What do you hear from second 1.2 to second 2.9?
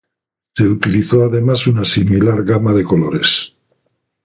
además una similar gama de